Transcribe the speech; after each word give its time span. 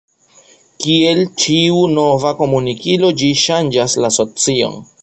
Kiel 0.85 1.21
ĉiu 1.43 1.83
nova 1.99 2.33
komunikilo 2.41 3.13
ĝi 3.23 3.33
ŝanĝas 3.45 3.99
la 4.05 4.15
socion. 4.21 4.87